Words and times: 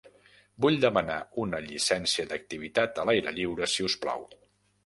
Vull 0.63 0.77
demanar 0.85 1.17
una 1.43 1.59
llicència 1.65 2.25
d'activitat 2.33 3.03
a 3.03 3.07
l'aire 3.11 3.35
lliure 3.39 3.73
si 3.75 3.89
us 3.91 4.01
plau. 4.07 4.27